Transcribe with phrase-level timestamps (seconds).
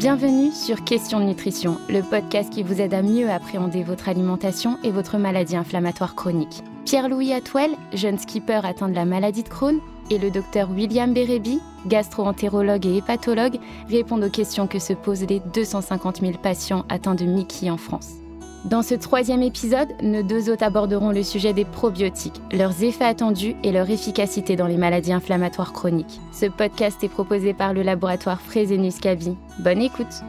[0.00, 4.78] Bienvenue sur Question de nutrition, le podcast qui vous aide à mieux appréhender votre alimentation
[4.82, 6.64] et votre maladie inflammatoire chronique.
[6.86, 9.78] Pierre-Louis Atwell, jeune skipper atteint de la maladie de Crohn,
[10.08, 13.58] et le docteur William Bérébi, gastro-entérologue et hépatologue,
[13.90, 18.19] répondent aux questions que se posent les 250 000 patients atteints de Mickey en France.
[18.66, 23.56] Dans ce troisième épisode, nos deux hôtes aborderont le sujet des probiotiques, leurs effets attendus
[23.64, 26.20] et leur efficacité dans les maladies inflammatoires chroniques.
[26.30, 29.34] Ce podcast est proposé par le laboratoire Fresenius Kabi.
[29.60, 30.22] Bonne écoute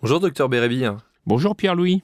[0.00, 0.84] Bonjour docteur Bérébi.
[1.26, 2.02] Bonjour Pierre-Louis.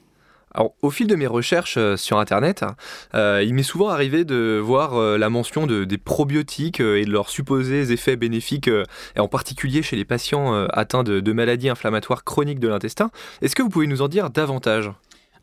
[0.81, 2.65] Au fil de mes recherches euh, sur Internet,
[3.13, 7.11] euh, il m'est souvent arrivé de voir euh, la mention de, des probiotiques et de
[7.11, 8.69] leurs supposés effets bénéfiques,
[9.17, 13.11] en particulier chez les patients atteints de, de maladies inflammatoires chroniques de l'intestin.
[13.41, 14.91] Est-ce que vous pouvez nous en dire davantage?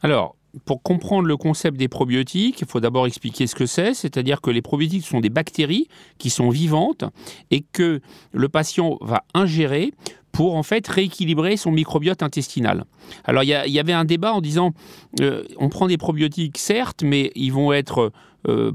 [0.03, 4.41] Alors, pour comprendre le concept des probiotiques, il faut d'abord expliquer ce que c'est, c'est-à-dire
[4.41, 7.05] que les probiotiques sont des bactéries qui sont vivantes
[7.51, 8.01] et que
[8.33, 9.93] le patient va ingérer
[10.35, 12.85] pour en fait rééquilibrer son microbiote intestinal.
[13.25, 14.73] Alors il y, avait un débat en disant
[15.21, 18.13] euh, on prend des probiotiques certes, mais ils vont être
[18.49, 18.73] euh,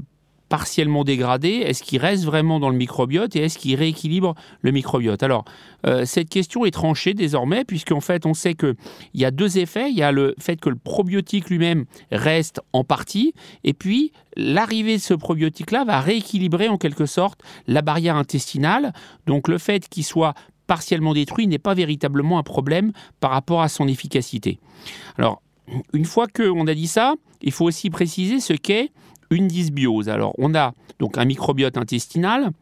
[0.50, 5.22] partiellement dégradés Est-ce qu'ils restent vraiment dans le microbiote et est-ce qu'ils rééquilibrent le microbiote?
[5.22, 5.44] Alors,
[5.86, 8.74] euh, cette question est tranchée désormais, puisqu'en fait, on sait qu'il
[9.14, 9.90] y a deux effets.
[9.90, 13.32] Il y a le fait que le probiotique lui-même reste en partie,
[13.64, 18.92] et puis l'arrivée de ce probiotique-là va rééquilibrer en quelque sorte la barrière intestinale.
[19.26, 20.34] Donc, le fait qu'il soit
[20.70, 24.60] partiellement détruit n'est pas véritablement un problème par rapport à son efficacité.
[25.18, 25.42] Alors,
[25.92, 28.92] une fois qu'on a dit ça, il faut aussi préciser ce qu'est
[29.32, 30.08] une dysbiose.
[30.08, 32.52] Alors, on a donc un microbiote intestinal.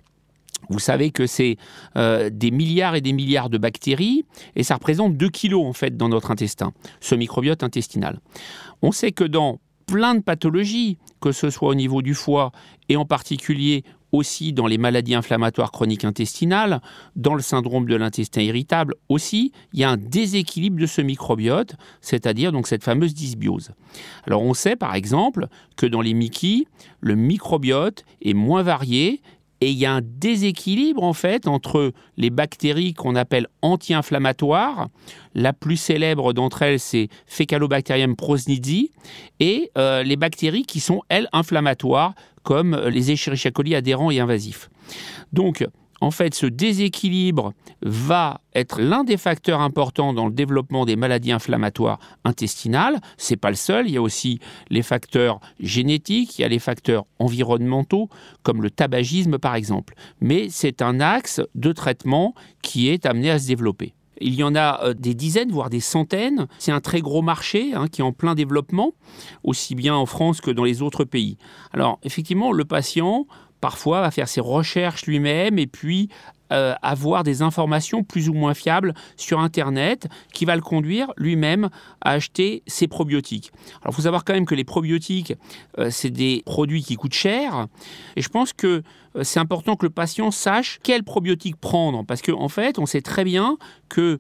[0.71, 1.59] Vous savez que c'est
[1.97, 4.25] euh, des milliards et des milliards de bactéries
[4.57, 8.21] et ça représente 2 kilos en fait dans notre intestin, ce microbiote intestinal.
[8.81, 12.53] On sait que dans plein de pathologies, que ce soit au niveau du foie
[12.89, 16.81] et en particulier aussi dans les maladies inflammatoires chroniques intestinales,
[17.17, 21.75] dans le syndrome de l'intestin irritable aussi, il y a un déséquilibre de ce microbiote,
[22.01, 23.73] c'est-à-dire cette fameuse dysbiose.
[24.27, 26.65] Alors on sait par exemple que dans les Mickey,
[27.01, 29.21] le microbiote est moins varié
[29.61, 34.89] et il y a un déséquilibre en fait entre les bactéries qu'on appelle anti-inflammatoires.
[35.35, 38.91] La plus célèbre d'entre elles, c'est Fecalobacterium prosnitzi,
[39.41, 44.71] et euh, les bactéries qui sont elles inflammatoires, comme les Escherichia coli adhérents et invasifs.
[45.33, 45.67] Donc,
[46.01, 51.33] en fait, ce déséquilibre va être l'un des facteurs importants dans le développement des maladies
[51.33, 53.01] inflammatoires intestinales.
[53.17, 53.89] C'est pas le seul.
[53.89, 58.09] Il y a aussi les facteurs génétiques, il y a les facteurs environnementaux,
[58.43, 59.95] comme le tabagisme par exemple.
[60.21, 63.95] Mais c'est un axe de traitement qui est amené à se développer.
[64.21, 66.49] Il y en a euh, des dizaines, voire des centaines.
[66.59, 68.93] C'est un très gros marché hein, qui est en plein développement,
[69.45, 71.39] aussi bien en France que dans les autres pays.
[71.73, 73.27] Alors, effectivement, le patient
[73.61, 76.09] parfois va faire ses recherches lui-même et puis
[76.51, 81.69] euh, avoir des informations plus ou moins fiables sur Internet qui va le conduire lui-même
[82.01, 83.53] à acheter ses probiotiques.
[83.83, 85.35] Alors il faut savoir quand même que les probiotiques,
[85.79, 87.67] euh, c'est des produits qui coûtent cher
[88.17, 88.83] et je pense que
[89.17, 92.87] euh, c'est important que le patient sache quel probiotique prendre parce qu'en en fait on
[92.87, 93.59] sait très bien
[93.91, 94.19] que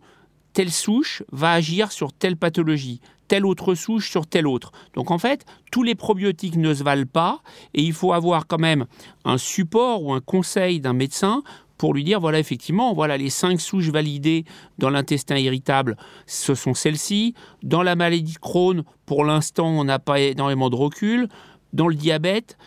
[0.53, 4.72] telle souche va agir sur telle pathologie, telle autre souche sur telle autre.
[4.94, 7.41] Donc en fait, tous les probiotiques ne se valent pas
[7.75, 8.87] et il faut avoir quand même
[9.25, 11.43] un support ou un conseil d'un médecin
[11.77, 14.44] pour lui dire voilà effectivement voilà les cinq souches validées
[14.78, 15.97] dans l'intestin irritable
[16.27, 17.34] ce sont celles-ci.
[17.62, 21.28] Dans la maladie de Crohn pour l'instant on n'a pas énormément de recul.
[21.72, 22.59] Dans le diabète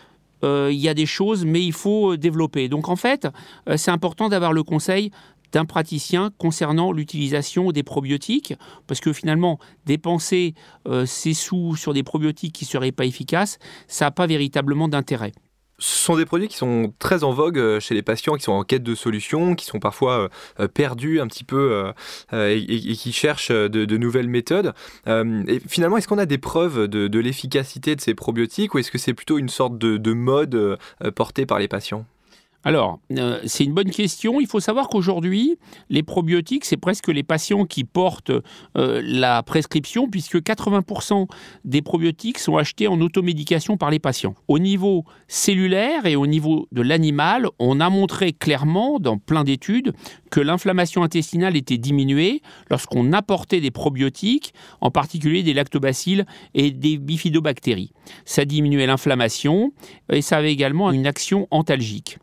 [0.44, 2.68] euh, il y a des choses mais il faut développer.
[2.68, 3.28] Donc en fait
[3.68, 5.10] euh, c'est important d'avoir le conseil
[5.52, 8.54] d'un praticien concernant l'utilisation des probiotiques,
[8.86, 10.54] parce que finalement, dépenser
[10.88, 14.88] euh, ses sous sur des probiotiques qui ne seraient pas efficaces, ça n'a pas véritablement
[14.88, 15.32] d'intérêt.
[15.78, 18.52] Ce sont des produits qui sont très en vogue euh, chez les patients, qui sont
[18.52, 20.28] en quête de solutions, qui sont parfois
[20.60, 21.92] euh, perdus un petit peu
[22.32, 24.74] et, qui cherchent de, nouvelles méthodes.
[25.06, 28.98] et finalement, est-ce qu'on a des preuves de, l'efficacité de ces probiotiques ou est-ce que
[28.98, 30.78] c'est plutôt une sorte de mode
[31.14, 32.06] portée par les patients?
[32.64, 34.40] Alors, euh, c'est une bonne question.
[34.40, 35.58] Il faut savoir qu'aujourd'hui,
[35.90, 38.30] les probiotiques, c'est presque les patients qui portent
[38.76, 41.26] euh, la prescription, puisque 80%
[41.64, 44.34] des probiotiques sont achetés en automédication par les patients.
[44.46, 49.92] Au niveau cellulaire et au niveau de l'animal, on a montré clairement, dans plein d'études,
[50.30, 56.96] que l'inflammation intestinale était diminuée lorsqu'on apportait des probiotiques, en particulier des lactobacilles et des
[56.96, 57.92] bifidobactéries.
[58.24, 59.72] Ça diminuait l'inflammation
[60.10, 62.18] et ça avait également une action antalgique.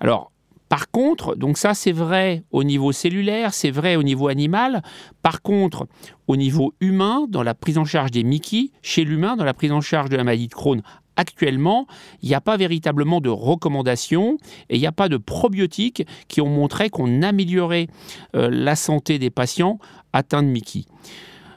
[0.00, 0.30] Alors,
[0.68, 4.82] par contre, donc ça c'est vrai au niveau cellulaire, c'est vrai au niveau animal.
[5.22, 5.86] Par contre,
[6.26, 9.72] au niveau humain, dans la prise en charge des Mickey, chez l'humain, dans la prise
[9.72, 10.82] en charge de la maladie de Crohn
[11.16, 11.86] actuellement,
[12.22, 16.40] il n'y a pas véritablement de recommandations et il n'y a pas de probiotiques qui
[16.40, 17.86] ont montré qu'on améliorait
[18.34, 19.78] euh, la santé des patients
[20.12, 20.84] atteints de Mickey.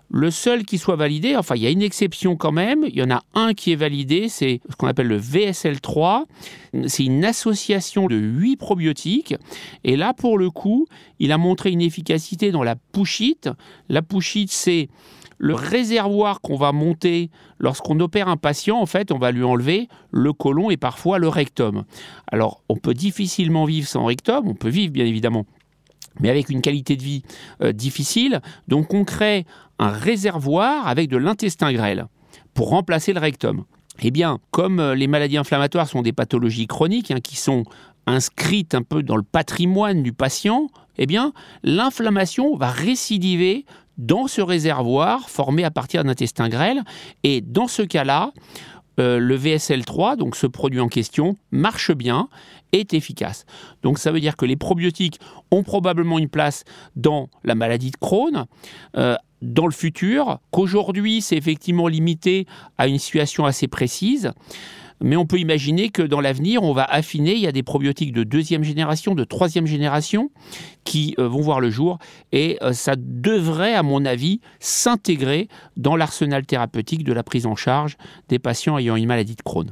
[0.10, 3.04] Le seul qui soit validé, enfin il y a une exception quand même, il y
[3.04, 6.24] en a un qui est validé, c'est ce qu'on appelle le VSL3.
[6.88, 9.36] C'est une association de 8 probiotiques.
[9.84, 10.88] Et là, pour le coup,
[11.20, 13.50] il a montré une efficacité dans la pouchite.
[13.90, 14.90] La pouchite, c'est
[15.38, 17.30] le réservoir qu'on va monter
[17.60, 21.28] lorsqu'on opère un patient, en fait, on va lui enlever le côlon et parfois le
[21.28, 21.84] rectum.
[22.32, 25.46] Alors, on peut difficilement vivre sans rectum, on peut vivre bien évidemment,
[26.20, 27.24] mais avec une qualité de vie
[27.62, 28.42] euh, difficile.
[28.68, 29.46] Donc, on crée
[29.80, 32.08] un réservoir avec de l'intestin grêle
[32.54, 33.66] pour remplacer le rectum.
[34.02, 37.64] Eh bien, comme euh, les maladies inflammatoires sont des pathologies chroniques hein, qui sont
[38.06, 41.34] inscrites un peu dans le patrimoine du patient, eh bien,
[41.64, 43.66] l'inflammation va récidiver
[43.98, 46.84] dans ce réservoir formé à partir d'un intestin grêle.
[47.24, 48.32] Et dans ce cas-là,
[49.00, 52.30] euh, le VSL3, donc ce produit en question, marche bien,
[52.72, 53.46] est efficace.
[53.84, 55.20] Donc ça veut dire que les probiotiques
[55.52, 56.64] ont probablement une place
[56.96, 58.46] dans la maladie de Crohn.
[58.98, 62.46] Euh, dans le futur, qu'aujourd'hui c'est effectivement limité
[62.78, 64.32] à une situation assez précise,
[65.02, 67.34] mais on peut imaginer que dans l'avenir, on va affiner.
[67.34, 70.32] Il y a des probiotiques de deuxième génération, de troisième génération
[70.84, 72.00] qui euh, vont voir le jour.
[72.32, 77.56] Et euh, ça devrait, à mon avis, s'intégrer dans l'arsenal thérapeutique de la prise en
[77.56, 77.98] charge
[78.30, 79.72] des patients ayant une maladie de Crohn.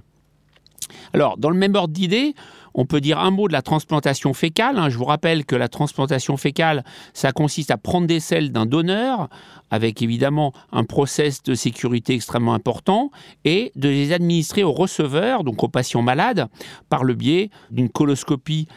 [1.14, 2.36] Alors, dans le même ordre d'idée,
[2.76, 4.78] on peut dire un mot de la transplantation fécale.
[4.78, 4.90] Hein.
[4.90, 6.84] Je vous rappelle que la transplantation fécale,
[7.14, 9.30] ça consiste à prendre des selles d'un donneur,
[9.72, 13.12] avec évidemment un process de sécurité extrêmement important,
[13.46, 16.48] et de les administrer au receveur, donc aux patients malades,
[16.90, 18.68] par le biais d'une coloscopie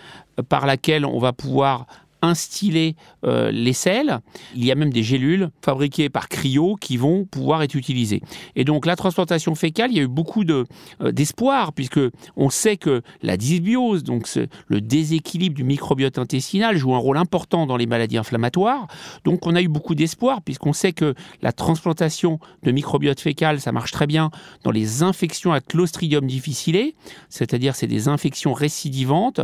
[0.49, 1.87] par laquelle on va pouvoir
[2.23, 4.20] instiller euh, les selles.
[4.55, 8.23] Il y a même des gélules fabriquées par cryo qui vont pouvoir être utilisées.
[8.56, 10.67] Et donc la transplantation fécale, il y a eu beaucoup de,
[11.00, 12.00] euh, d'espoir puisque
[12.37, 14.29] on sait que la dysbiose, donc
[14.67, 18.87] le déséquilibre du microbiote intestinal, joue un rôle important dans les maladies inflammatoires.
[19.25, 23.73] Donc on a eu beaucoup d'espoir puisqu'on sait que la transplantation de microbiote fécal, ça
[23.73, 24.31] marche très bien
[24.64, 26.93] dans les infections à Clostridium difficile,
[27.29, 29.41] c'est-à-dire c'est des infections récidivantes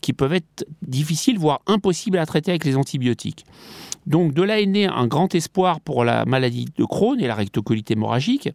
[0.00, 3.44] qui peuvent être difficiles, voire impossibles à traiter avec les antibiotiques.
[4.06, 7.34] Donc de là est né un grand espoir pour la maladie de Crohn et la
[7.34, 8.48] rectocolite hémorragique.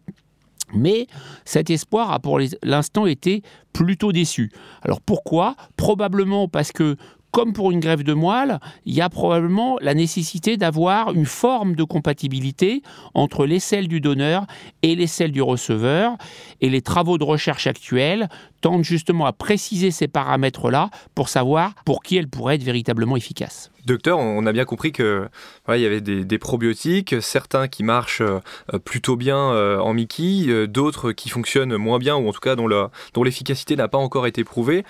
[0.74, 1.06] Mais
[1.44, 3.42] cet espoir a pour l'instant été
[3.72, 4.50] plutôt déçu.
[4.82, 5.54] Alors pourquoi?
[5.76, 6.96] Probablement parce que
[7.32, 11.74] comme pour une grève de moelle, il y a probablement la nécessité d'avoir une forme
[11.74, 12.82] de compatibilité
[13.14, 14.46] entre les selles du donneur
[14.82, 16.16] et les selles du receveur.
[16.60, 18.28] Et les travaux de recherche actuels
[18.62, 23.70] tendent justement à préciser ces paramètres-là pour savoir pour qui elles pourraient être véritablement efficaces.
[23.84, 25.28] Docteur, on a bien compris que
[25.68, 28.40] il y avait des, probiotiques, certains qui marchent euh,
[28.84, 32.54] plutôt bien euh, en Mickey, euh, d'autres qui fonctionnent moins bien ou en tout cas
[32.54, 32.68] dont,
[33.22, 34.84] l'efficacité n'a pas encore été prouvée.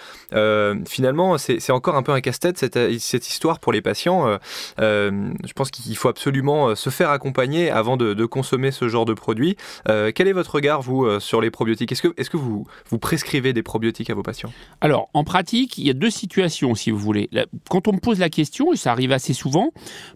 [0.86, 4.38] finalement, c'est encore un peu un casse-tête cette, histoire pour les patients.
[4.78, 9.56] je pense qu'il faut absolument se faire accompagner avant de, consommer ce genre de produit.
[9.86, 11.92] quel est votre regard, vous, sur les probiotiques?
[11.92, 15.94] Est-ce que, vous prescrivez des probiotiques à vos patients Alors, en pratique, il y a
[15.94, 17.28] deux situations, si vous voulez.
[17.68, 19.70] Quand on me pose la question, ça arrive assez souvent,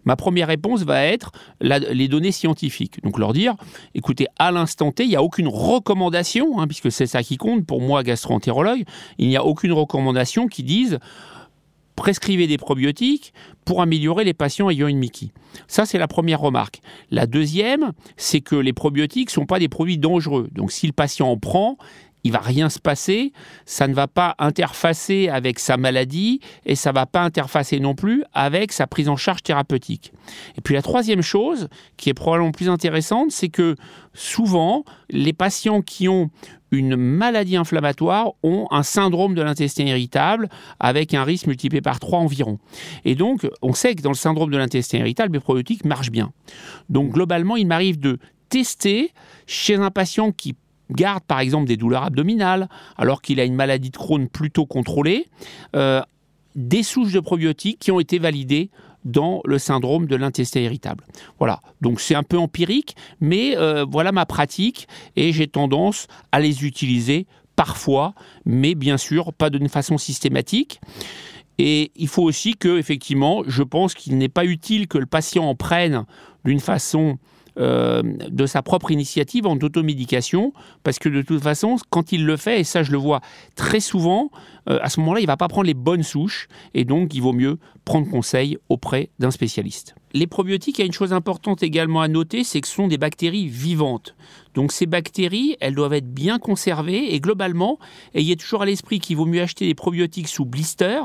[0.05, 3.01] ma première réponse va être les données scientifiques.
[3.03, 3.55] Donc leur dire,
[3.95, 7.65] écoutez, à l'instant T, il n'y a aucune recommandation, hein, puisque c'est ça qui compte
[7.65, 8.83] pour moi, gastro-entérologue,
[9.17, 10.99] il n'y a aucune recommandation qui dise
[11.97, 13.33] prescrivez des probiotiques
[13.65, 15.31] pour améliorer les patients ayant une Mickey.
[15.67, 16.79] Ça, c'est la première remarque.
[17.11, 20.47] La deuxième, c'est que les probiotiques ne sont pas des produits dangereux.
[20.53, 21.77] Donc, si le patient en prend,
[22.27, 23.31] il va rien se passer,
[23.65, 28.23] ça ne va pas interfacer avec sa maladie et ça va pas interfacer non plus
[28.33, 30.11] avec sa prise en charge thérapeutique.
[30.57, 33.75] Et puis la troisième chose, qui est probablement plus intéressante, c'est que
[34.13, 36.29] souvent, les patients qui ont
[36.71, 40.49] une maladie inflammatoire ont un syndrome de l'intestin irritable
[40.81, 42.59] avec un risque multiplié par 3 environ.
[43.05, 46.33] Et donc, on sait que dans le syndrome de l'intestin irritable, les probiotiques marchent bien.
[46.89, 48.19] Donc, globalement, il m'arrive de
[48.49, 49.13] tester
[49.45, 50.57] chez un patient qui
[50.91, 55.27] garde par exemple des douleurs abdominales alors qu'il a une maladie de Crohn plutôt contrôlée,
[55.75, 56.01] euh,
[56.55, 58.69] des souches de probiotiques qui ont été validées
[59.05, 61.05] dans le syndrome de l'intestin irritable.
[61.39, 66.39] Voilà, donc c'est un peu empirique, mais euh, voilà ma pratique et j'ai tendance à
[66.39, 67.25] les utiliser
[67.55, 68.13] parfois,
[68.45, 70.81] mais bien sûr pas d'une façon systématique.
[71.59, 75.43] Et il faut aussi que, effectivement, je pense qu'il n'est pas utile que le patient
[75.43, 76.05] en prenne
[76.45, 77.17] d'une façon
[77.59, 82.37] euh, de sa propre initiative en automédication, parce que de toute façon, quand il le
[82.37, 83.21] fait, et ça je le vois
[83.55, 84.29] très souvent,
[84.69, 87.33] euh, à ce moment-là, il va pas prendre les bonnes souches, et donc il vaut
[87.33, 89.95] mieux prendre conseil auprès d'un spécialiste.
[90.13, 92.87] Les probiotiques, il y a une chose importante également à noter, c'est que ce sont
[92.87, 94.15] des bactéries vivantes.
[94.53, 97.79] Donc ces bactéries, elles doivent être bien conservées et globalement,
[98.13, 101.01] ayez toujours à l'esprit qu'il vaut mieux acheter des probiotiques sous blister,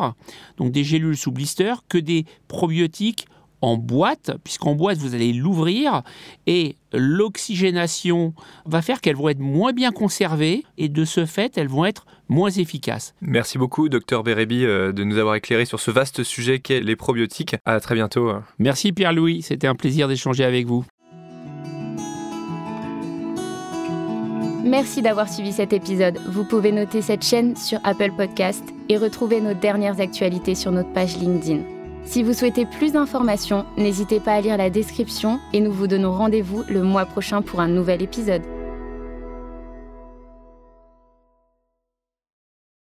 [0.57, 3.27] donc des gélules sous blister, que des probiotiques
[3.63, 6.03] en boîte, puisqu'en boîte, vous allez l'ouvrir
[6.47, 8.35] et l'oxygénation
[8.67, 12.05] va faire qu'elles vont être moins bien conservées et de ce fait, elles vont être
[12.29, 13.15] moins efficaces.
[13.21, 16.97] Merci beaucoup, docteur Bérébi, euh, de nous avoir éclairé sur ce vaste sujet qu'est les
[16.97, 17.57] probiotiques.
[17.65, 18.33] À très bientôt.
[18.59, 20.85] Merci Pierre-Louis, c'était un plaisir d'échanger avec vous.
[24.65, 26.19] Merci d'avoir suivi cet épisode.
[26.29, 30.93] Vous pouvez noter cette chaîne sur Apple Podcast et retrouver nos dernières actualités sur notre
[30.93, 31.72] page LinkedIn.
[32.05, 36.13] Si vous souhaitez plus d'informations, n'hésitez pas à lire la description et nous vous donnons
[36.13, 38.43] rendez-vous le mois prochain pour un nouvel épisode.